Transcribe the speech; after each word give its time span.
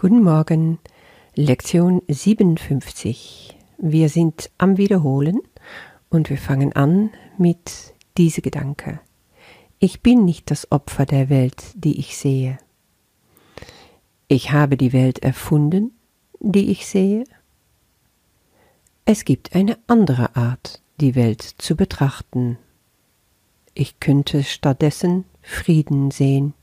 Guten 0.00 0.22
Morgen, 0.22 0.78
Lektion 1.34 2.02
57. 2.06 3.58
Wir 3.78 4.08
sind 4.08 4.48
am 4.56 4.76
Wiederholen 4.76 5.40
und 6.08 6.30
wir 6.30 6.38
fangen 6.38 6.72
an 6.72 7.10
mit 7.36 7.94
diesem 8.16 8.42
Gedanke. 8.42 9.00
Ich 9.80 10.00
bin 10.00 10.24
nicht 10.24 10.52
das 10.52 10.70
Opfer 10.70 11.04
der 11.04 11.30
Welt, 11.30 11.64
die 11.74 11.98
ich 11.98 12.16
sehe. 12.16 12.58
Ich 14.28 14.52
habe 14.52 14.76
die 14.76 14.92
Welt 14.92 15.18
erfunden, 15.24 15.90
die 16.38 16.70
ich 16.70 16.86
sehe. 16.86 17.24
Es 19.04 19.24
gibt 19.24 19.56
eine 19.56 19.78
andere 19.88 20.36
Art, 20.36 20.80
die 21.00 21.16
Welt 21.16 21.42
zu 21.42 21.74
betrachten. 21.74 22.56
Ich 23.74 23.98
könnte 23.98 24.44
stattdessen 24.44 25.24
Frieden 25.42 26.12
sehen 26.12 26.54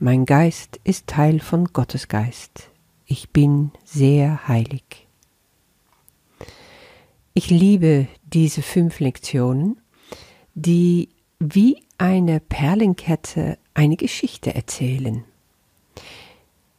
mein 0.00 0.24
Geist 0.24 0.80
ist 0.82 1.06
Teil 1.06 1.40
von 1.40 1.66
Gottes 1.66 2.08
Geist. 2.08 2.70
Ich 3.04 3.28
bin 3.28 3.70
sehr 3.84 4.48
heilig. 4.48 5.06
Ich 7.34 7.50
liebe 7.50 8.08
diese 8.24 8.62
fünf 8.62 8.98
Lektionen, 9.00 9.78
die 10.54 11.10
wie 11.38 11.82
eine 11.98 12.40
Perlenkette 12.40 13.58
eine 13.74 13.96
Geschichte 13.96 14.54
erzählen. 14.54 15.22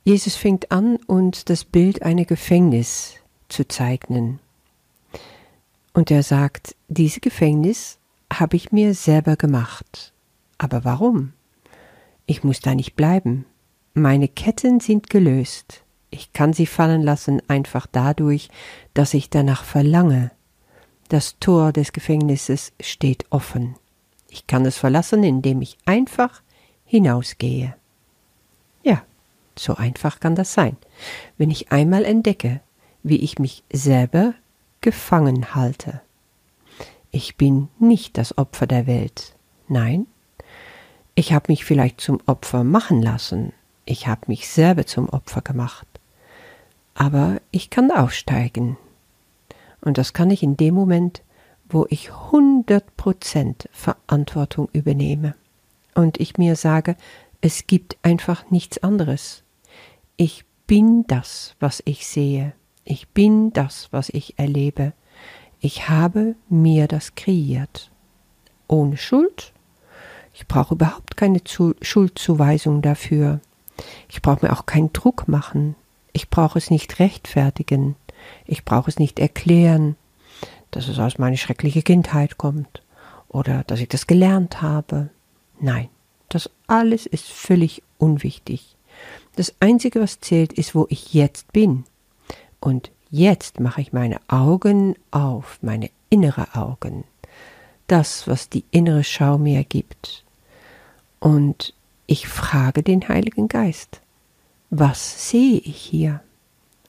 Jesus 0.04 0.36
fängt 0.36 0.72
an, 0.72 0.96
uns 1.06 1.46
das 1.46 1.64
Bild 1.64 2.02
einer 2.02 2.26
Gefängnis 2.26 3.18
zu 3.50 3.68
zeichnen. 3.68 4.40
Und 5.94 6.10
er 6.10 6.24
sagt, 6.24 6.76
diese 6.88 7.20
Gefängnis 7.20 8.00
habe 8.34 8.56
ich 8.56 8.72
mir 8.72 8.96
selber 8.96 9.36
gemacht. 9.36 10.12
Aber 10.58 10.84
warum? 10.86 11.34
Ich 12.32 12.46
muss 12.46 12.62
da 12.62 12.76
nicht 12.76 12.96
bleiben. 12.96 13.44
Meine 13.94 14.30
Ketten 14.30 14.80
sind 14.80 15.10
gelöst. 15.10 15.84
Ich 16.12 16.32
kann 16.32 16.54
sie 16.54 16.66
fallen 16.66 17.02
lassen 17.02 17.42
einfach 17.50 17.88
dadurch, 17.92 18.48
dass 18.94 19.14
ich 19.14 19.30
danach 19.30 19.66
verlange. 19.66 20.32
Das 21.10 21.38
Tor 21.42 21.74
des 21.74 21.92
Gefängnisses 21.92 22.72
steht 22.80 23.26
offen. 23.32 23.76
Ich 24.30 24.48
kann 24.48 24.66
es 24.66 24.78
verlassen, 24.78 25.26
indem 25.26 25.62
ich 25.62 25.78
einfach 25.84 26.42
hinausgehe. 26.86 27.76
Ja, 28.82 29.04
so 29.60 29.76
einfach 29.76 30.22
kann 30.22 30.36
das 30.36 30.54
sein, 30.54 30.78
wenn 31.38 31.52
ich 31.52 31.74
einmal 31.74 32.06
entdecke, 32.06 32.62
wie 33.04 33.18
ich 33.18 33.40
mich 33.40 33.66
selber 33.74 34.36
gefangen 34.80 35.54
halte. 35.54 36.00
Ich 37.12 37.36
bin 37.36 37.68
nicht 37.78 38.18
das 38.18 38.38
Opfer 38.38 38.68
der 38.68 38.88
Welt. 38.88 39.36
Nein, 39.68 40.08
ich 41.16 41.34
habe 41.34 41.46
mich 41.50 41.66
vielleicht 41.66 42.02
zum 42.02 42.20
Opfer 42.26 42.64
machen 42.64 43.02
lassen. 43.02 43.54
Ich 43.86 44.08
habe 44.08 44.22
mich 44.28 44.48
selber 44.50 44.86
zum 44.86 45.10
Opfer 45.10 45.42
gemacht. 45.42 45.88
Aber 46.94 47.42
ich 47.52 47.70
kann 47.70 47.92
aufsteigen. 47.92 48.78
Und 49.82 49.98
das 49.98 50.14
kann 50.14 50.30
ich 50.30 50.44
in 50.44 50.58
dem 50.58 50.76
Moment, 50.76 51.22
wo 51.70 51.86
ich 51.90 52.10
100% 52.10 53.66
Verantwortung 53.72 54.70
übernehme. 54.74 55.36
Und 55.96 56.20
ich 56.20 56.38
mir 56.38 56.56
sage, 56.56 56.96
es 57.42 57.68
gibt 57.68 57.98
einfach 58.04 58.50
nichts 58.52 58.84
anderes. 58.84 59.44
Ich 60.16 60.46
bin 60.68 61.06
das, 61.08 61.56
was 61.60 61.82
ich 61.86 62.08
sehe. 62.08 62.54
Ich 62.86 63.10
bin 63.10 63.52
das, 63.54 63.90
was 63.92 64.10
ich 64.10 64.38
erlebe. 64.38 64.94
Ich 65.60 65.90
habe 65.90 66.36
mir 66.50 66.88
das 66.88 67.16
kreiert. 67.16 67.92
Ohne 68.68 68.98
Schuld 68.98 69.54
ich 70.34 70.48
brauche 70.48 70.76
überhaupt 70.76 71.18
keine 71.18 71.44
Zu 71.44 71.76
Schuldzuweisung 71.82 72.82
dafür. 72.82 73.40
Ich 74.10 74.22
brauche 74.22 74.46
mir 74.46 74.54
auch 74.54 74.66
keinen 74.66 74.94
Druck 74.94 75.28
machen. 75.28 75.76
Ich 76.14 76.30
brauche 76.30 76.58
es 76.58 76.70
nicht 76.70 77.00
rechtfertigen. 77.00 77.96
Ich 78.46 78.66
brauche 78.66 78.90
es 78.90 79.00
nicht 79.00 79.20
erklären, 79.20 79.96
dass 80.72 80.88
es 80.88 81.00
aus 81.00 81.18
meiner 81.18 81.38
schrecklichen 81.38 81.84
Kindheit 81.84 82.38
kommt 82.38 82.84
oder 83.30 83.64
dass 83.66 83.80
ich 83.80 83.90
das 83.90 84.08
gelernt 84.08 84.62
habe. 84.62 85.10
Nein, 85.60 85.90
das 86.30 86.50
alles 86.68 87.06
ist 87.06 87.26
völlig 87.26 87.82
unwichtig. 87.98 88.76
Das 89.36 89.54
Einzige, 89.60 90.02
was 90.02 90.20
zählt, 90.20 90.54
ist, 90.54 90.76
wo 90.76 90.86
ich 90.90 91.14
jetzt 91.14 91.52
bin. 91.52 91.86
Und 92.60 92.92
jetzt 93.10 93.60
mache 93.60 93.82
ich 93.82 93.94
meine 93.94 94.20
Augen 94.28 94.96
auf, 95.10 95.58
meine 95.62 95.90
innere 96.10 96.56
Augen 96.56 97.06
das, 97.92 98.28
was 98.28 98.50
die 98.50 98.64
innere 98.72 99.04
Schau 99.04 99.38
mir 99.38 99.64
gibt. 99.64 100.24
Und 101.20 101.74
ich 102.08 102.28
frage 102.28 102.84
den 102.84 103.08
Heiligen 103.08 103.48
Geist, 103.48 104.02
was 104.70 105.30
sehe 105.30 105.60
ich 105.60 105.78
hier? 105.78 106.22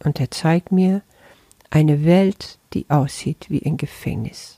Und 0.04 0.20
er 0.20 0.30
zeigt 0.30 0.72
mir 0.72 1.02
eine 1.70 2.04
Welt, 2.04 2.58
die 2.72 2.86
aussieht 2.88 3.46
wie 3.48 3.64
ein 3.64 3.76
Gefängnis. 3.76 4.56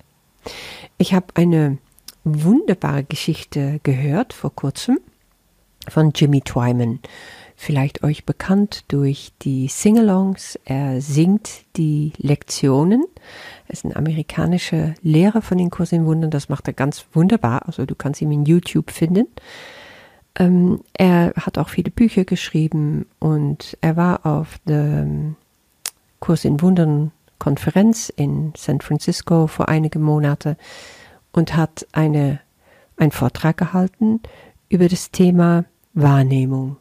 Ich 0.99 1.15
habe 1.15 1.27
eine 1.35 1.79
wunderbare 2.25 3.05
Geschichte 3.05 3.81
gehört 3.83 4.33
vor 4.33 4.55
kurzem 4.55 4.99
von 5.89 6.13
Jimmy 6.15 6.41
Twyman 6.41 7.01
vielleicht 7.57 8.03
euch 8.03 8.25
bekannt 8.25 8.85
durch 8.89 9.33
die 9.43 9.69
Singalongs. 9.69 10.59
Er 10.65 11.01
singt 11.01 11.65
die 11.77 12.13
Lektionen. 12.19 13.05
Er 13.67 13.73
ist 13.73 13.85
ein 13.85 13.97
amerikanischer 13.97 14.95
Lehrer 15.03 15.43
von 15.43 15.59
den 15.59 15.71
Kurs 15.71 15.93
in 15.93 16.07
Wundern. 16.07 16.31
Das 16.31 16.49
macht 16.49 16.67
er 16.67 16.75
ganz 16.75 17.07
wunderbar. 17.13 17.67
Also 17.67 17.87
du 17.87 17.95
kannst 17.95 18.21
ihn 18.21 18.33
in 18.33 18.45
YouTube 18.45 18.91
finden. 18.91 19.27
Ähm, 20.37 20.81
er 20.93 21.33
hat 21.37 21.59
auch 21.59 21.69
viele 21.69 21.91
Bücher 21.91 22.25
geschrieben 22.25 23.07
und 23.21 23.79
er 23.81 23.97
war 23.97 24.27
auf 24.27 24.59
der 24.67 25.07
Kurs 26.21 26.45
in 26.45 26.61
Wundern 26.61 27.13
Konferenz 27.39 28.09
in 28.09 28.53
San 28.57 28.81
Francisco 28.81 29.47
vor 29.47 29.69
einigen 29.69 30.03
Monaten 30.03 30.57
und 31.33 31.57
hat 31.57 31.87
eine, 31.93 32.41
einen 32.97 33.11
Vortrag 33.11 33.57
gehalten 33.59 34.21
über 34.69 34.89
das 34.89 35.11
Thema 35.11 35.65
Wahrnehmung. 35.93 36.77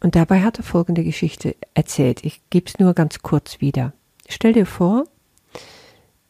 Und 0.00 0.14
dabei 0.14 0.42
hat 0.42 0.58
er 0.58 0.64
folgende 0.64 1.04
Geschichte 1.04 1.56
erzählt. 1.74 2.24
Ich 2.24 2.40
gebe 2.50 2.66
es 2.66 2.78
nur 2.78 2.94
ganz 2.94 3.20
kurz 3.20 3.60
wieder. 3.60 3.92
Stell 4.28 4.52
dir 4.52 4.66
vor, 4.66 5.04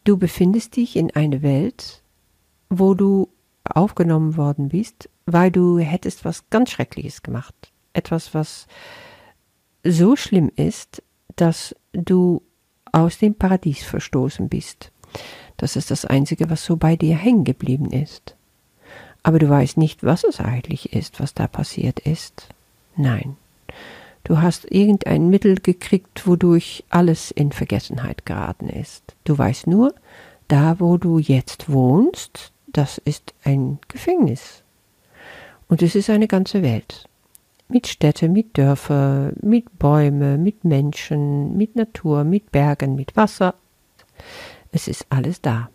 du 0.05 0.17
befindest 0.17 0.77
dich 0.77 0.97
in 0.97 1.11
einer 1.11 1.43
Welt, 1.43 2.03
wo 2.69 2.95
du 2.95 3.29
aufgenommen 3.65 4.37
worden 4.37 4.69
bist, 4.69 5.09
weil 5.27 5.51
du 5.51 5.79
hättest 5.79 6.25
was 6.25 6.49
ganz 6.51 6.71
Schreckliches 6.71 7.23
gemacht. 7.23 7.55
Etwas, 7.93 8.35
was 8.35 8.67
so 9.85 10.17
schlimm 10.17 10.51
ist, 10.57 11.03
dass 11.37 11.75
du 11.93 12.43
aus 12.93 13.19
dem 13.19 13.35
Paradies 13.35 13.83
verstoßen 13.83 14.49
bist. 14.49 14.93
Das 15.57 15.77
ist 15.77 15.91
das 15.91 16.05
Einzige, 16.05 16.51
was 16.51 16.65
so 16.65 16.77
bei 16.77 16.97
dir 16.97 17.17
hängen 17.17 17.45
geblieben 17.45 17.91
ist. 17.91 18.37
Aber 19.23 19.39
du 19.39 19.49
weißt 19.49 19.77
nicht, 19.77 20.03
was 20.03 20.25
es 20.25 20.41
eigentlich 20.41 20.93
ist, 20.93 21.21
was 21.21 21.35
da 21.35 21.47
passiert 21.47 22.01
ist. 22.01 22.49
Nein, 22.97 23.37
Du 24.25 24.41
hast 24.41 24.71
irgendein 24.71 25.29
Mittel 25.29 25.57
gekriegt, 25.57 26.27
wodurch 26.27 26.85
alles 26.91 27.31
in 27.31 27.53
Vergessenheit 27.53 28.27
geraten 28.27 28.69
ist. 28.69 29.17
Du 29.25 29.37
weißt 29.37 29.67
nur, 29.67 29.95
da 30.49 30.79
wo 30.79 30.97
du 30.99 31.19
jetzt 31.19 31.71
wohnst, 31.71 32.53
das 32.67 32.99
ist 32.99 33.35
ein 33.45 33.79
Gefängnis. 33.89 34.63
Und 35.69 35.83
es 35.83 35.95
ist 35.95 36.11
eine 36.11 36.29
ganze 36.29 36.63
Welt. 36.63 37.09
Mit 37.69 37.87
Städte, 37.87 38.29
mit 38.29 38.59
Dörfer, 38.59 39.33
mit 39.41 39.79
Bäume, 39.79 40.37
mit 40.39 40.65
Menschen, 40.65 41.57
mit 41.57 41.77
Natur, 41.77 42.25
mit 42.25 42.51
Bergen, 42.51 42.97
mit 42.97 43.17
Wasser. 43.17 43.55
Es 44.73 44.89
ist 44.89 45.07
alles 45.09 45.41
da. 45.41 45.71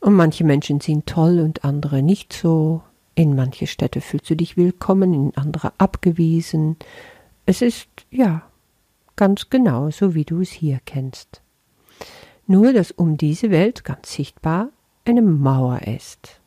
Und 0.00 0.14
manche 0.14 0.44
Menschen 0.44 0.80
sind 0.80 1.06
toll 1.06 1.40
und 1.40 1.64
andere 1.64 2.02
nicht 2.02 2.32
so. 2.32 2.82
In 3.14 3.34
manche 3.34 3.66
Städte 3.66 4.00
fühlst 4.00 4.30
du 4.30 4.36
dich 4.36 4.56
willkommen, 4.56 5.14
in 5.14 5.32
andere 5.36 5.72
abgewiesen. 5.78 6.76
Es 7.48 7.62
ist, 7.62 7.88
ja, 8.10 8.42
ganz 9.16 9.48
genau 9.48 9.88
so, 9.88 10.14
wie 10.14 10.26
du 10.26 10.42
es 10.42 10.50
hier 10.50 10.80
kennst. 10.84 11.40
Nur, 12.46 12.74
dass 12.74 12.90
um 12.90 13.16
diese 13.16 13.50
Welt 13.50 13.84
ganz 13.84 14.12
sichtbar 14.12 14.68
eine 15.06 15.22
Mauer 15.22 15.80
ist. 15.80 16.42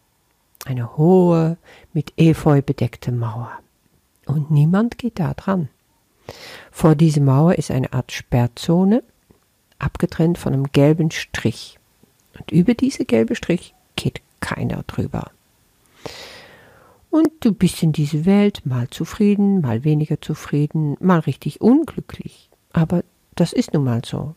Eine 0.64 0.98
hohe, 0.98 1.58
mit 1.92 2.14
Efeu 2.18 2.62
bedeckte 2.62 3.12
Mauer. 3.12 3.52
Und 4.28 4.52
niemand 4.52 5.00
geht 5.00 5.18
da 5.18 5.34
dran. 5.34 5.70
Vor 6.70 6.94
dieser 6.94 7.22
Mauer 7.22 7.56
ist 7.56 7.72
eine 7.72 7.94
Art 7.94 8.12
Sperrzone, 8.12 9.02
abgetrennt 9.80 10.38
von 10.38 10.54
einem 10.54 10.72
gelben 10.72 11.10
Strich. 11.10 11.80
Und 12.38 12.52
über 12.52 12.76
diese 12.76 13.06
gelbe 13.06 13.36
Strich 13.36 13.74
geht 13.96 14.22
keiner 14.40 14.84
drüber. 14.84 15.32
Und 17.12 17.30
du 17.42 17.52
bist 17.54 17.84
in 17.84 17.92
dieser 17.92 18.26
Welt 18.26 18.66
mal 18.66 18.90
zufrieden, 18.90 19.62
mal 19.62 19.84
weniger 19.84 20.20
zufrieden, 20.20 20.98
mal 21.00 21.20
richtig 21.20 21.62
unglücklich. 21.62 22.50
Aber 22.74 23.04
das 23.36 23.54
ist 23.54 23.74
nun 23.74 23.84
mal 23.84 24.02
so. 24.04 24.34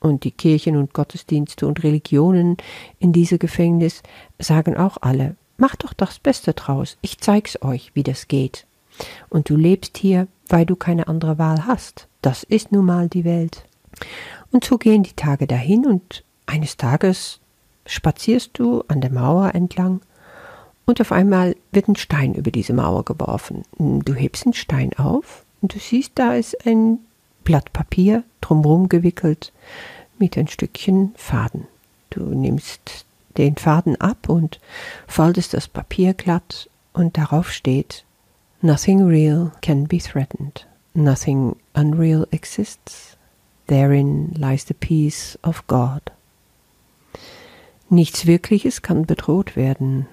Und 0.00 0.24
die 0.24 0.30
Kirchen 0.30 0.76
und 0.76 0.92
Gottesdienste 0.92 1.66
und 1.66 1.82
Religionen 1.82 2.58
in 2.98 3.12
diesem 3.12 3.38
Gefängnis 3.38 4.02
sagen 4.38 4.76
auch 4.76 4.98
alle, 5.00 5.36
macht 5.56 5.84
doch 5.84 5.94
das 5.94 6.18
Beste 6.18 6.52
draus, 6.52 6.98
ich 7.00 7.18
zeig's 7.18 7.62
euch, 7.62 7.92
wie 7.94 8.02
das 8.02 8.28
geht. 8.28 8.66
Und 9.30 9.48
du 9.48 9.56
lebst 9.56 9.96
hier 9.96 10.28
weil 10.48 10.66
du 10.66 10.76
keine 10.76 11.08
andere 11.08 11.38
Wahl 11.38 11.66
hast. 11.66 12.08
Das 12.22 12.42
ist 12.42 12.72
nun 12.72 12.86
mal 12.86 13.08
die 13.08 13.24
Welt. 13.24 13.64
Und 14.50 14.64
so 14.64 14.78
gehen 14.78 15.02
die 15.02 15.14
Tage 15.14 15.46
dahin 15.46 15.86
und 15.86 16.24
eines 16.46 16.76
Tages 16.76 17.40
spazierst 17.86 18.50
du 18.54 18.82
an 18.88 19.00
der 19.00 19.10
Mauer 19.10 19.54
entlang 19.54 20.00
und 20.88 21.02
auf 21.02 21.12
einmal 21.12 21.54
wird 21.70 21.86
ein 21.86 21.96
Stein 21.96 22.34
über 22.34 22.50
diese 22.50 22.72
Mauer 22.72 23.04
geworfen. 23.04 23.64
Du 23.78 24.14
hebst 24.14 24.46
den 24.46 24.54
Stein 24.54 24.94
auf 24.94 25.44
und 25.60 25.74
du 25.74 25.78
siehst, 25.78 26.12
da 26.14 26.32
ist 26.32 26.66
ein 26.66 27.00
Blatt 27.44 27.74
Papier 27.74 28.24
drumherum 28.40 28.88
gewickelt 28.88 29.52
mit 30.18 30.38
ein 30.38 30.48
Stückchen 30.48 31.12
Faden. 31.14 31.66
Du 32.08 32.20
nimmst 32.20 33.04
den 33.36 33.56
Faden 33.56 34.00
ab 34.00 34.30
und 34.30 34.60
faltest 35.06 35.52
das 35.52 35.68
Papier 35.68 36.14
glatt 36.14 36.70
und 36.94 37.18
darauf 37.18 37.52
steht 37.52 38.06
Nothing 38.62 39.06
real 39.06 39.52
can 39.60 39.86
be 39.86 39.98
threatened. 39.98 40.66
Nothing 40.94 41.54
unreal 41.74 42.26
exists. 42.30 43.18
Therein 43.66 44.32
lies 44.34 44.64
the 44.66 44.74
peace 44.74 45.38
of 45.42 45.66
God. 45.66 46.00
Nichts 47.90 48.24
Wirkliches 48.24 48.80
kann 48.80 49.04
bedroht 49.04 49.54
werden. 49.54 50.06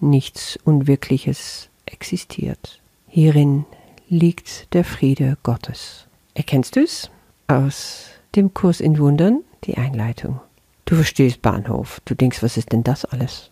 Nichts 0.00 0.58
Unwirkliches 0.64 1.68
existiert. 1.86 2.80
Hierin 3.08 3.64
liegt 4.08 4.72
der 4.74 4.84
Friede 4.84 5.36
Gottes. 5.42 6.06
Erkennst 6.34 6.76
du 6.76 6.80
es? 6.80 7.10
Aus 7.48 8.10
dem 8.36 8.54
Kurs 8.54 8.80
in 8.80 8.98
Wundern, 8.98 9.42
die 9.64 9.76
Einleitung. 9.76 10.40
Du 10.84 10.94
verstehst 10.94 11.42
Bahnhof, 11.42 12.00
du 12.04 12.14
denkst, 12.14 12.42
was 12.42 12.56
ist 12.56 12.72
denn 12.72 12.84
das 12.84 13.04
alles? 13.04 13.50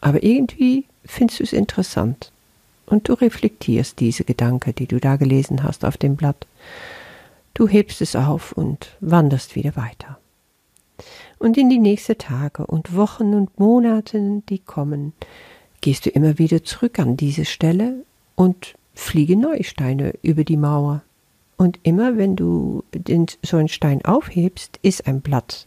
Aber 0.00 0.22
irgendwie 0.22 0.84
findest 1.04 1.40
du 1.40 1.44
es 1.44 1.52
interessant 1.52 2.32
und 2.86 3.08
du 3.08 3.14
reflektierst 3.14 4.00
diese 4.00 4.24
Gedanken, 4.24 4.74
die 4.74 4.86
du 4.86 5.00
da 5.00 5.16
gelesen 5.16 5.62
hast 5.62 5.84
auf 5.84 5.96
dem 5.96 6.16
Blatt. 6.16 6.46
Du 7.54 7.68
hebst 7.68 8.00
es 8.00 8.16
auf 8.16 8.52
und 8.52 8.96
wanderst 9.00 9.54
wieder 9.54 9.76
weiter. 9.76 10.18
Und 11.38 11.56
in 11.56 11.70
die 11.70 11.78
nächsten 11.78 12.18
Tage 12.18 12.66
und 12.66 12.94
Wochen 12.96 13.34
und 13.34 13.58
Monate, 13.58 14.42
die 14.48 14.58
kommen, 14.58 15.12
gehst 15.84 16.06
du 16.06 16.10
immer 16.10 16.38
wieder 16.38 16.64
zurück 16.64 16.98
an 16.98 17.18
diese 17.18 17.44
Stelle 17.44 18.06
und 18.36 18.74
fliegen 18.94 19.40
neue 19.40 19.64
Steine 19.64 20.14
über 20.22 20.42
die 20.42 20.56
Mauer. 20.56 21.02
Und 21.58 21.78
immer 21.82 22.16
wenn 22.16 22.36
du 22.36 22.84
den, 22.94 23.26
so 23.42 23.58
einen 23.58 23.68
Stein 23.68 24.02
aufhebst, 24.02 24.78
ist 24.80 25.06
ein 25.06 25.20
Blatt 25.20 25.66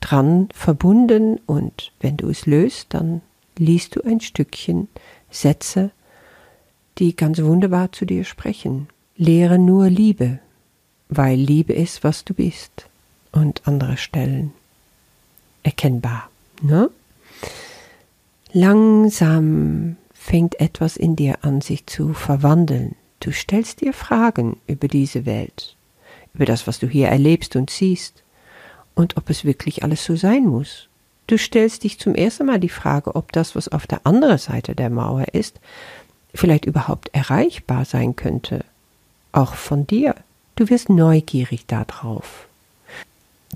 dran 0.00 0.48
verbunden 0.52 1.38
und 1.46 1.92
wenn 2.00 2.16
du 2.16 2.30
es 2.30 2.46
löst, 2.46 2.94
dann 2.94 3.20
liest 3.56 3.94
du 3.94 4.02
ein 4.02 4.20
Stückchen 4.20 4.88
Sätze, 5.30 5.92
die 6.98 7.14
ganz 7.14 7.40
wunderbar 7.40 7.92
zu 7.92 8.06
dir 8.06 8.24
sprechen. 8.24 8.88
Lehre 9.16 9.60
nur 9.60 9.88
Liebe, 9.88 10.40
weil 11.08 11.38
Liebe 11.38 11.74
ist, 11.74 12.02
was 12.02 12.24
du 12.24 12.34
bist. 12.34 12.86
Und 13.30 13.62
andere 13.68 13.98
Stellen 13.98 14.52
erkennbar. 15.62 16.28
Ne? 16.60 16.90
Langsam 18.56 19.96
fängt 20.12 20.60
etwas 20.60 20.96
in 20.96 21.16
dir 21.16 21.38
an, 21.42 21.60
sich 21.60 21.86
zu 21.86 22.14
verwandeln. 22.14 22.94
Du 23.18 23.32
stellst 23.32 23.80
dir 23.80 23.92
Fragen 23.92 24.60
über 24.68 24.86
diese 24.86 25.26
Welt, 25.26 25.74
über 26.34 26.44
das, 26.44 26.68
was 26.68 26.78
du 26.78 26.86
hier 26.86 27.08
erlebst 27.08 27.56
und 27.56 27.68
siehst 27.68 28.22
und 28.94 29.16
ob 29.16 29.28
es 29.28 29.44
wirklich 29.44 29.82
alles 29.82 30.04
so 30.04 30.14
sein 30.14 30.46
muss. 30.46 30.88
Du 31.26 31.36
stellst 31.36 31.82
dich 31.82 31.98
zum 31.98 32.14
ersten 32.14 32.46
Mal 32.46 32.60
die 32.60 32.68
Frage, 32.68 33.16
ob 33.16 33.32
das, 33.32 33.56
was 33.56 33.66
auf 33.66 33.88
der 33.88 34.06
anderen 34.06 34.38
Seite 34.38 34.76
der 34.76 34.88
Mauer 34.88 35.24
ist, 35.32 35.58
vielleicht 36.32 36.64
überhaupt 36.64 37.12
erreichbar 37.12 37.84
sein 37.84 38.14
könnte. 38.14 38.64
Auch 39.32 39.54
von 39.54 39.84
dir. 39.84 40.14
Du 40.54 40.70
wirst 40.70 40.90
neugierig 40.90 41.66
darauf. 41.66 42.46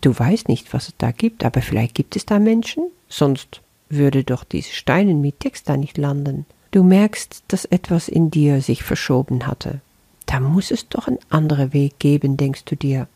Du 0.01 0.19
weißt 0.19 0.49
nicht, 0.49 0.75
was 0.75 0.89
es 0.89 0.95
da 0.99 1.13
gibt, 1.13 1.45
aber 1.45 1.63
vielleicht 1.63 1.95
gibt 1.95 2.17
es 2.17 2.27
da 2.27 2.41
Menschen, 2.41 2.83
sonst 3.09 3.61
würde 3.89 4.25
doch 4.25 4.45
diese 4.45 4.73
Steine 4.73 5.15
mit 5.15 5.41
Text 5.41 5.69
da 5.69 5.77
nicht 5.77 5.99
landen. 5.99 6.47
Du 6.71 6.83
merkst, 6.83 7.45
dass 7.49 7.65
etwas 7.65 8.09
in 8.09 8.31
dir 8.31 8.61
sich 8.61 8.83
verschoben 8.83 9.47
hatte. 9.47 9.81
Da 10.27 10.41
muss 10.41 10.71
es 10.71 10.89
doch 10.89 11.09
einen 11.09 11.19
anderen 11.31 11.73
Weg 11.73 11.99
geben, 11.99 12.37
denkst 12.37 12.65
du 12.67 12.77
dir 12.77 13.09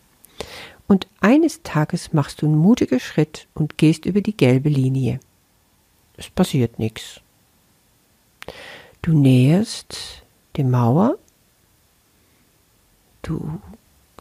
und 0.93 1.07
eines 1.21 1.63
Tages 1.63 2.13
machst 2.13 2.43
du 2.43 2.47
einen 2.47 2.59
mutigen 2.59 3.01
Schritt 3.01 3.47
und 3.55 3.79
gehst 3.79 4.05
über 4.05 4.21
die 4.21 4.37
gelbe 4.37 4.69
Linie. 4.69 5.21
Es 6.19 6.29
passiert 6.29 6.79
nichts. 6.79 7.21
Du 9.01 9.19
näherst 9.19 10.23
die 10.57 10.65
Mauer, 10.65 11.17
du 13.23 13.59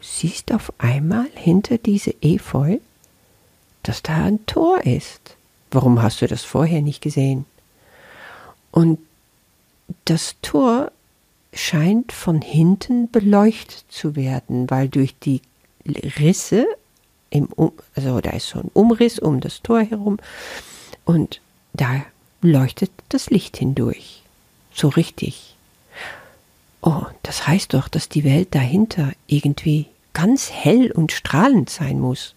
siehst 0.02 0.54
auf 0.54 0.72
einmal 0.78 1.28
hinter 1.36 1.78
diese 1.78 2.16
Efeu, 2.22 2.78
dass 3.84 4.02
da 4.02 4.24
ein 4.24 4.46
Tor 4.46 4.86
ist. 4.86 5.36
Warum 5.72 6.02
hast 6.02 6.22
du 6.22 6.28
das 6.28 6.44
vorher 6.44 6.82
nicht 6.82 7.02
gesehen? 7.02 7.46
Und 8.72 9.00
das 10.06 10.36
Tor 10.42 10.92
scheint 11.54 12.12
von 12.12 12.42
hinten 12.42 13.10
beleuchtet 13.10 13.86
zu 13.90 14.16
werden, 14.16 14.70
weil 14.70 14.88
durch 14.90 15.18
die 15.18 15.42
Risse, 15.86 16.66
im, 17.30 17.50
also 17.96 18.22
da 18.22 18.32
ist 18.32 18.50
so 18.50 18.60
ein 18.60 18.70
Umriss 18.74 19.20
um 19.20 19.40
das 19.40 19.62
Tor 19.62 19.82
herum 19.82 20.18
und 21.06 21.42
da 21.74 22.04
leuchtet 22.42 22.92
das 23.10 23.30
Licht 23.30 23.58
hindurch. 23.58 24.24
So 24.74 24.90
richtig. 24.90 25.56
Oh, 26.82 27.06
das 27.24 27.48
heißt 27.48 27.74
doch, 27.74 27.88
dass 27.88 28.10
die 28.10 28.24
Welt 28.24 28.56
dahinter 28.56 29.12
irgendwie 29.28 29.88
ganz 30.14 30.50
hell 30.52 30.92
und 30.92 31.12
strahlend 31.12 31.70
sein 31.70 32.00
muss. 32.00 32.36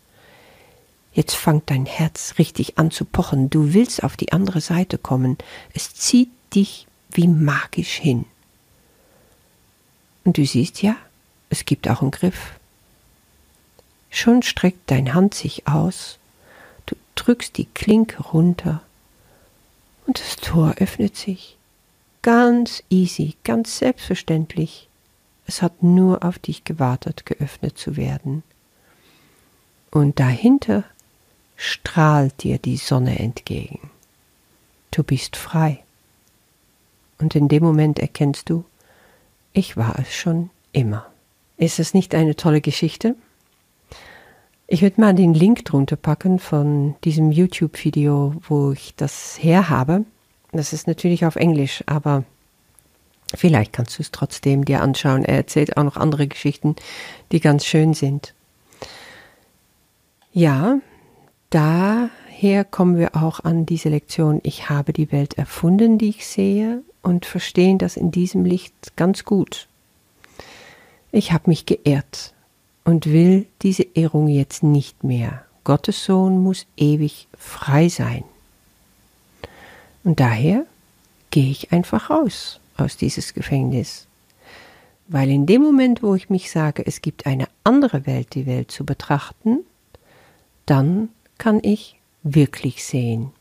Jetzt 1.14 1.36
fängt 1.36 1.70
dein 1.70 1.86
Herz 1.86 2.34
richtig 2.38 2.76
an 2.76 2.90
zu 2.90 3.04
pochen. 3.04 3.48
Du 3.48 3.72
willst 3.72 4.02
auf 4.02 4.16
die 4.16 4.32
andere 4.32 4.60
Seite 4.60 4.98
kommen. 4.98 5.38
Es 5.72 5.94
zieht 5.94 6.30
dich 6.54 6.86
wie 7.10 7.28
magisch 7.28 7.94
hin. 7.94 8.26
Und 10.24 10.38
du 10.38 10.44
siehst 10.44 10.82
ja, 10.82 10.96
es 11.50 11.64
gibt 11.64 11.88
auch 11.88 12.02
einen 12.02 12.10
Griff. 12.10 12.54
Schon 14.10 14.42
streckt 14.42 14.90
dein 14.90 15.14
Hand 15.14 15.34
sich 15.34 15.68
aus, 15.68 16.18
du 16.86 16.96
drückst 17.14 17.56
die 17.58 17.66
Klinke 17.66 18.22
runter 18.22 18.82
und 20.06 20.20
das 20.20 20.36
Tor 20.36 20.74
öffnet 20.78 21.16
sich. 21.16 21.56
Ganz 22.22 22.82
easy, 22.90 23.34
ganz 23.44 23.78
selbstverständlich. 23.78 24.88
Es 25.46 25.62
hat 25.62 25.82
nur 25.82 26.24
auf 26.24 26.38
dich 26.38 26.64
gewartet, 26.64 27.26
geöffnet 27.26 27.76
zu 27.76 27.96
werden. 27.96 28.42
Und 29.90 30.18
dahinter 30.18 30.84
strahlt 31.56 32.42
dir 32.42 32.58
die 32.58 32.76
Sonne 32.76 33.18
entgegen. 33.18 33.90
Du 34.90 35.02
bist 35.02 35.36
frei. 35.36 35.82
Und 37.18 37.34
in 37.34 37.48
dem 37.48 37.62
Moment 37.62 37.98
erkennst 37.98 38.50
du, 38.50 38.64
ich 39.52 39.76
war 39.76 39.98
es 39.98 40.12
schon 40.12 40.50
immer. 40.72 41.06
Ist 41.56 41.78
es 41.78 41.94
nicht 41.94 42.14
eine 42.14 42.36
tolle 42.36 42.60
Geschichte? 42.60 43.14
Ich 44.66 44.82
würde 44.82 45.00
mal 45.00 45.14
den 45.14 45.34
Link 45.34 45.64
drunter 45.64 45.96
packen 45.96 46.38
von 46.38 46.96
diesem 47.04 47.30
YouTube-Video, 47.30 48.34
wo 48.48 48.72
ich 48.72 48.94
das 48.96 49.38
her 49.40 49.68
habe. 49.68 50.04
Das 50.52 50.72
ist 50.72 50.86
natürlich 50.86 51.26
auf 51.26 51.36
Englisch, 51.36 51.84
aber 51.86 52.24
vielleicht 53.34 53.72
kannst 53.72 53.98
du 53.98 54.02
es 54.02 54.10
trotzdem 54.10 54.64
dir 54.64 54.82
anschauen. 54.82 55.24
Er 55.24 55.36
erzählt 55.36 55.76
auch 55.76 55.84
noch 55.84 55.96
andere 55.96 56.26
Geschichten, 56.26 56.76
die 57.30 57.40
ganz 57.40 57.66
schön 57.66 57.94
sind. 57.94 58.34
Ja, 60.32 60.78
daher 61.54 62.64
kommen 62.64 62.98
wir 62.98 63.14
auch 63.14 63.40
an 63.40 63.64
diese 63.64 63.88
Lektion. 63.88 64.40
Ich 64.42 64.68
habe 64.68 64.92
die 64.92 65.12
Welt 65.12 65.34
erfunden, 65.34 65.98
die 65.98 66.08
ich 66.08 66.26
sehe, 66.26 66.82
und 67.00 67.26
verstehen 67.26 67.78
das 67.78 67.96
in 67.96 68.10
diesem 68.10 68.44
Licht 68.44 68.96
ganz 68.96 69.24
gut. 69.24 69.68
Ich 71.12 71.30
habe 71.32 71.50
mich 71.50 71.64
geehrt 71.64 72.34
und 72.84 73.06
will 73.06 73.46
diese 73.62 73.84
Ehrung 73.94 74.26
jetzt 74.26 74.64
nicht 74.64 75.04
mehr. 75.04 75.44
Gottes 75.62 76.04
Sohn 76.04 76.42
muss 76.42 76.66
ewig 76.76 77.28
frei 77.38 77.88
sein. 77.88 78.24
Und 80.02 80.18
daher 80.18 80.66
gehe 81.30 81.50
ich 81.50 81.72
einfach 81.72 82.10
raus 82.10 82.58
aus 82.76 82.96
dieses 82.96 83.32
Gefängnis. 83.32 84.06
Weil 85.06 85.30
in 85.30 85.46
dem 85.46 85.62
Moment, 85.62 86.02
wo 86.02 86.14
ich 86.16 86.30
mich 86.30 86.50
sage, 86.50 86.84
es 86.84 87.00
gibt 87.00 87.26
eine 87.26 87.46
andere 87.62 88.06
Welt, 88.06 88.34
die 88.34 88.46
Welt 88.46 88.72
zu 88.72 88.84
betrachten, 88.84 89.60
dann 90.66 91.10
kann 91.38 91.60
ich 91.62 91.96
wirklich 92.22 92.84
sehen. 92.84 93.32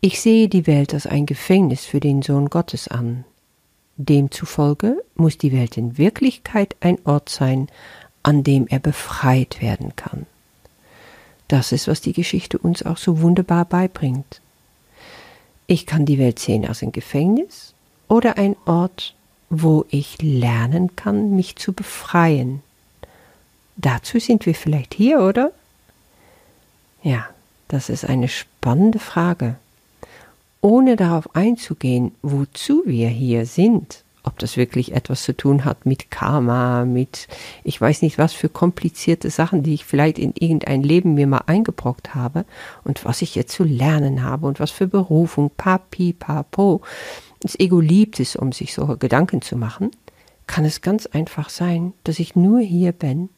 Ich 0.00 0.20
sehe 0.20 0.48
die 0.48 0.66
Welt 0.66 0.94
als 0.94 1.06
ein 1.06 1.26
Gefängnis 1.26 1.84
für 1.84 2.00
den 2.00 2.22
Sohn 2.22 2.48
Gottes 2.50 2.88
an, 2.88 3.24
Demzufolge 3.98 5.02
muss 5.16 5.38
die 5.38 5.52
Welt 5.52 5.76
in 5.76 5.98
Wirklichkeit 5.98 6.76
ein 6.80 6.98
Ort 7.04 7.28
sein, 7.28 7.66
an 8.22 8.44
dem 8.44 8.68
er 8.68 8.78
befreit 8.78 9.60
werden 9.60 9.96
kann. 9.96 10.26
Das 11.48 11.72
ist, 11.72 11.88
was 11.88 12.00
die 12.00 12.12
Geschichte 12.12 12.58
uns 12.58 12.84
auch 12.84 12.96
so 12.96 13.20
wunderbar 13.20 13.64
beibringt. 13.64 14.40
Ich 15.66 15.84
kann 15.84 16.06
die 16.06 16.18
Welt 16.18 16.38
sehen 16.38 16.64
als 16.64 16.82
ein 16.82 16.92
Gefängnis 16.92 17.74
oder 18.06 18.38
ein 18.38 18.54
Ort, 18.66 19.14
wo 19.50 19.84
ich 19.90 20.22
lernen 20.22 20.94
kann, 20.94 21.34
mich 21.34 21.56
zu 21.56 21.72
befreien. 21.72 22.62
Dazu 23.76 24.20
sind 24.20 24.46
wir 24.46 24.54
vielleicht 24.54 24.94
hier, 24.94 25.20
oder? 25.20 25.52
Ja, 27.08 27.26
das 27.68 27.88
ist 27.88 28.04
eine 28.04 28.28
spannende 28.28 28.98
Frage. 28.98 29.54
Ohne 30.60 30.94
darauf 30.94 31.34
einzugehen, 31.34 32.12
wozu 32.20 32.82
wir 32.84 33.08
hier 33.08 33.46
sind, 33.46 34.04
ob 34.24 34.38
das 34.38 34.58
wirklich 34.58 34.92
etwas 34.92 35.22
zu 35.22 35.34
tun 35.34 35.64
hat 35.64 35.86
mit 35.86 36.10
Karma, 36.10 36.84
mit 36.84 37.26
ich 37.64 37.80
weiß 37.80 38.02
nicht 38.02 38.18
was 38.18 38.34
für 38.34 38.50
komplizierte 38.50 39.30
Sachen, 39.30 39.62
die 39.62 39.72
ich 39.72 39.86
vielleicht 39.86 40.18
in 40.18 40.34
irgendein 40.38 40.82
Leben 40.82 41.14
mir 41.14 41.26
mal 41.26 41.44
eingebrockt 41.46 42.14
habe 42.14 42.44
und 42.84 43.06
was 43.06 43.22
ich 43.22 43.34
jetzt 43.34 43.54
zu 43.54 43.64
lernen 43.64 44.22
habe 44.22 44.46
und 44.46 44.60
was 44.60 44.70
für 44.70 44.86
Berufung, 44.86 45.50
papi, 45.56 46.12
papo. 46.12 46.82
Das 47.40 47.58
Ego 47.58 47.80
liebt 47.80 48.20
es, 48.20 48.36
um 48.36 48.52
sich 48.52 48.74
solche 48.74 48.98
Gedanken 48.98 49.40
zu 49.40 49.56
machen, 49.56 49.92
kann 50.46 50.66
es 50.66 50.82
ganz 50.82 51.06
einfach 51.06 51.48
sein, 51.48 51.94
dass 52.04 52.18
ich 52.18 52.36
nur 52.36 52.60
hier 52.60 52.92
bin, 52.92 53.30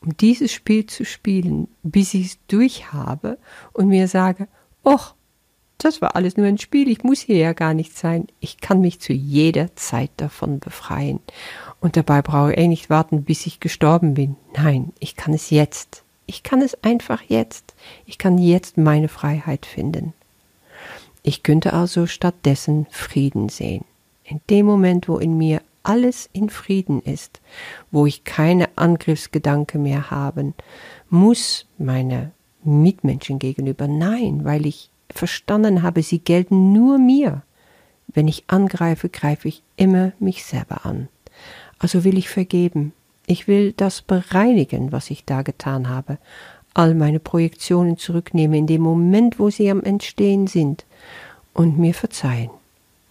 um 0.00 0.16
dieses 0.16 0.52
Spiel 0.52 0.86
zu 0.86 1.04
spielen, 1.04 1.68
bis 1.82 2.14
ich 2.14 2.26
es 2.26 2.38
durch 2.48 2.92
habe 2.92 3.38
und 3.72 3.88
mir 3.88 4.08
sage, 4.08 4.48
och, 4.84 5.14
das 5.78 6.00
war 6.00 6.16
alles 6.16 6.36
nur 6.36 6.46
ein 6.46 6.58
Spiel, 6.58 6.88
ich 6.88 7.04
muss 7.04 7.20
hier 7.20 7.36
ja 7.36 7.52
gar 7.52 7.74
nicht 7.74 7.96
sein. 7.96 8.28
Ich 8.40 8.58
kann 8.58 8.80
mich 8.80 9.00
zu 9.00 9.12
jeder 9.12 9.74
Zeit 9.76 10.10
davon 10.16 10.58
befreien. 10.58 11.20
Und 11.80 11.96
dabei 11.96 12.22
brauche 12.22 12.54
ich 12.54 12.68
nicht 12.68 12.88
warten, 12.88 13.24
bis 13.24 13.46
ich 13.46 13.60
gestorben 13.60 14.14
bin. 14.14 14.36
Nein, 14.56 14.92
ich 14.98 15.16
kann 15.16 15.34
es 15.34 15.50
jetzt. 15.50 16.02
Ich 16.24 16.42
kann 16.42 16.62
es 16.62 16.82
einfach 16.82 17.22
jetzt. 17.28 17.74
Ich 18.06 18.18
kann 18.18 18.38
jetzt 18.38 18.78
meine 18.78 19.08
Freiheit 19.08 19.66
finden. 19.66 20.14
Ich 21.22 21.42
könnte 21.42 21.72
also 21.72 22.06
stattdessen 22.06 22.86
Frieden 22.90 23.48
sehen. 23.48 23.84
In 24.24 24.40
dem 24.48 24.66
Moment, 24.66 25.08
wo 25.08 25.18
in 25.18 25.36
mir 25.36 25.60
alles 25.86 26.28
in 26.32 26.50
Frieden 26.50 27.00
ist, 27.00 27.40
wo 27.90 28.06
ich 28.06 28.24
keine 28.24 28.68
Angriffsgedanke 28.76 29.78
mehr 29.78 30.10
haben 30.10 30.54
muss 31.08 31.66
meine 31.78 32.32
Mitmenschen 32.64 33.38
gegenüber. 33.38 33.86
Nein, 33.86 34.44
weil 34.44 34.66
ich 34.66 34.90
verstanden 35.10 35.82
habe, 35.82 36.02
sie 36.02 36.18
gelten 36.18 36.72
nur 36.72 36.98
mir. 36.98 37.42
Wenn 38.08 38.28
ich 38.28 38.44
angreife, 38.48 39.08
greife 39.08 39.48
ich 39.48 39.62
immer 39.76 40.12
mich 40.18 40.44
selber 40.44 40.84
an. 40.84 41.08
Also 41.78 42.04
will 42.04 42.18
ich 42.18 42.28
vergeben. 42.28 42.92
Ich 43.26 43.48
will 43.48 43.72
das 43.72 44.02
bereinigen, 44.02 44.92
was 44.92 45.10
ich 45.10 45.24
da 45.24 45.42
getan 45.42 45.88
habe. 45.88 46.18
All 46.74 46.94
meine 46.94 47.20
Projektionen 47.20 47.96
zurücknehmen 47.96 48.60
in 48.60 48.66
dem 48.66 48.82
Moment, 48.82 49.38
wo 49.38 49.50
sie 49.50 49.70
am 49.70 49.82
Entstehen 49.82 50.46
sind 50.46 50.84
und 51.52 51.78
mir 51.78 51.94
verzeihen. 51.94 52.50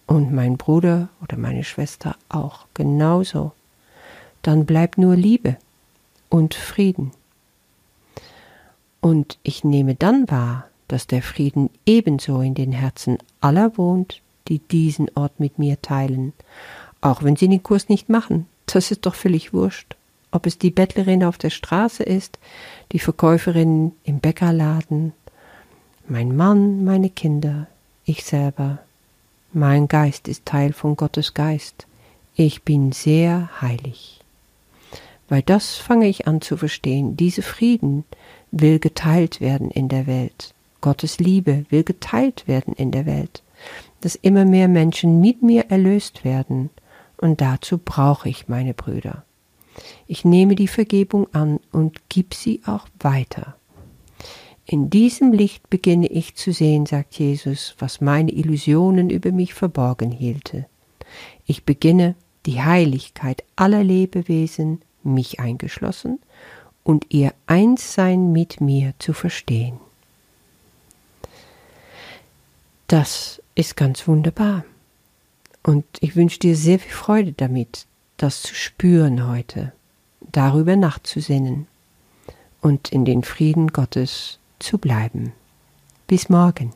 Und 0.06 0.32
mein 0.32 0.56
Bruder 0.56 1.08
oder 1.22 1.36
meine 1.36 1.64
Schwester 1.64 2.16
auch 2.28 2.66
genauso. 2.74 3.52
Dann 4.42 4.64
bleibt 4.64 4.98
nur 4.98 5.16
Liebe 5.16 5.56
und 6.28 6.54
Frieden. 6.54 7.10
Und 9.00 9.38
ich 9.42 9.64
nehme 9.64 9.94
dann 9.94 10.30
wahr, 10.30 10.68
dass 10.88 11.06
der 11.06 11.22
Frieden 11.22 11.70
ebenso 11.84 12.40
in 12.40 12.54
den 12.54 12.72
Herzen 12.72 13.18
aller 13.40 13.76
wohnt, 13.76 14.20
die 14.48 14.58
diesen 14.58 15.08
Ort 15.14 15.40
mit 15.40 15.58
mir 15.58 15.80
teilen, 15.82 16.32
auch 17.00 17.22
wenn 17.22 17.36
sie 17.36 17.48
den 17.48 17.62
Kurs 17.62 17.88
nicht 17.88 18.08
machen, 18.08 18.46
das 18.66 18.90
ist 18.90 19.06
doch 19.06 19.14
völlig 19.14 19.52
wurscht. 19.52 19.96
Ob 20.32 20.46
es 20.46 20.58
die 20.58 20.70
Bettlerin 20.70 21.24
auf 21.24 21.38
der 21.38 21.50
Straße 21.50 22.02
ist, 22.02 22.38
die 22.92 22.98
Verkäuferin 22.98 23.92
im 24.04 24.18
Bäckerladen, 24.18 25.12
mein 26.08 26.36
Mann, 26.36 26.84
meine 26.84 27.10
Kinder, 27.10 27.66
ich 28.04 28.24
selber. 28.24 28.78
Mein 29.58 29.88
Geist 29.88 30.28
ist 30.28 30.44
Teil 30.44 30.74
von 30.74 30.96
Gottes 30.96 31.32
Geist. 31.32 31.86
Ich 32.34 32.64
bin 32.64 32.92
sehr 32.92 33.48
heilig. 33.62 34.20
Weil 35.30 35.40
das 35.40 35.76
fange 35.76 36.08
ich 36.08 36.28
an 36.28 36.42
zu 36.42 36.58
verstehen. 36.58 37.16
Diese 37.16 37.40
Frieden 37.40 38.04
will 38.50 38.78
geteilt 38.78 39.40
werden 39.40 39.70
in 39.70 39.88
der 39.88 40.06
Welt. 40.06 40.52
Gottes 40.82 41.20
Liebe 41.20 41.64
will 41.70 41.84
geteilt 41.84 42.46
werden 42.46 42.74
in 42.74 42.90
der 42.90 43.06
Welt, 43.06 43.42
dass 44.02 44.14
immer 44.14 44.44
mehr 44.44 44.68
Menschen 44.68 45.22
mit 45.22 45.42
mir 45.42 45.70
erlöst 45.70 46.22
werden, 46.22 46.68
und 47.16 47.40
dazu 47.40 47.78
brauche 47.78 48.28
ich 48.28 48.48
meine 48.48 48.74
Brüder. 48.74 49.24
Ich 50.06 50.26
nehme 50.26 50.54
die 50.54 50.68
Vergebung 50.68 51.32
an 51.32 51.60
und 51.72 52.10
gib 52.10 52.34
sie 52.34 52.60
auch 52.66 52.86
weiter. 53.00 53.56
In 54.68 54.90
diesem 54.90 55.32
Licht 55.32 55.70
beginne 55.70 56.08
ich 56.08 56.34
zu 56.34 56.52
sehen, 56.52 56.86
sagt 56.86 57.16
Jesus, 57.16 57.76
was 57.78 58.00
meine 58.00 58.32
Illusionen 58.32 59.10
über 59.10 59.30
mich 59.30 59.54
verborgen 59.54 60.10
hielte. 60.10 60.66
Ich 61.46 61.64
beginne, 61.64 62.16
die 62.46 62.60
Heiligkeit 62.60 63.44
aller 63.54 63.84
Lebewesen, 63.84 64.82
mich 65.04 65.38
eingeschlossen, 65.38 66.18
und 66.82 67.06
ihr 67.10 67.32
Einssein 67.46 68.32
mit 68.32 68.60
mir 68.60 68.94
zu 68.98 69.12
verstehen. 69.12 69.78
Das 72.88 73.40
ist 73.54 73.76
ganz 73.76 74.06
wunderbar. 74.08 74.64
Und 75.62 75.84
ich 76.00 76.16
wünsche 76.16 76.40
dir 76.40 76.56
sehr 76.56 76.80
viel 76.80 76.92
Freude 76.92 77.32
damit, 77.32 77.86
das 78.16 78.42
zu 78.42 78.54
spüren 78.54 79.28
heute, 79.28 79.72
darüber 80.20 80.74
nachzusinnen 80.74 81.68
und 82.60 82.90
in 82.90 83.04
den 83.04 83.22
Frieden 83.22 83.68
Gottes 83.68 84.38
zu 84.58 84.78
bleiben. 84.78 85.32
Bis 86.06 86.28
morgen. 86.28 86.72